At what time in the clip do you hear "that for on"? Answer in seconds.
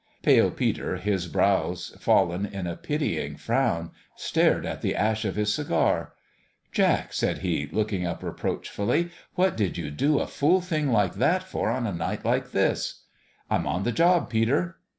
11.13-11.85